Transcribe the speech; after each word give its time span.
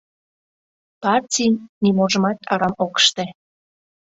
Партий 1.01 1.51
ниможымат 1.83 2.37
арам 2.51 2.73
ок 2.85 2.93
ыште. 3.01 3.25